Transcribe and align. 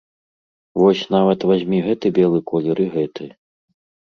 Вось 0.83 1.01
нават 1.15 1.39
вазьмі 1.49 1.83
гэты 1.89 2.07
белы 2.21 2.39
колер 2.53 2.77
і 2.89 2.89
гэты. 2.97 3.31